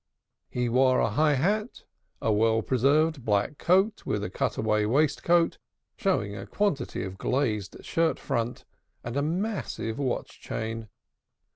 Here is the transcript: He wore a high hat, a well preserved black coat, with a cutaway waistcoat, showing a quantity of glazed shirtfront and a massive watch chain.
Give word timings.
He 0.49 0.67
wore 0.67 0.99
a 0.99 1.11
high 1.11 1.35
hat, 1.35 1.83
a 2.23 2.33
well 2.33 2.63
preserved 2.63 3.23
black 3.23 3.59
coat, 3.59 4.03
with 4.03 4.23
a 4.23 4.31
cutaway 4.31 4.83
waistcoat, 4.85 5.59
showing 5.95 6.35
a 6.35 6.47
quantity 6.47 7.03
of 7.03 7.19
glazed 7.19 7.75
shirtfront 7.83 8.63
and 9.03 9.15
a 9.15 9.21
massive 9.21 9.99
watch 9.99 10.41
chain. 10.41 10.89